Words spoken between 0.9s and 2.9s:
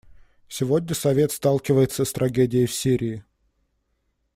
Совет сталкивается с трагедией в